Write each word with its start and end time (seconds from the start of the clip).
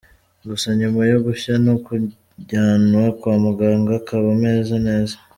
Gusa 0.49 0.67
nyuma 0.79 1.01
yo 1.11 1.17
gushya 1.25 1.53
no 1.65 1.75
kujyanwa 1.85 3.03
kwa 3.19 3.33
muganga 3.43 3.91
akaba 4.01 4.27
ameze 4.35 4.75
neza. 4.89 5.15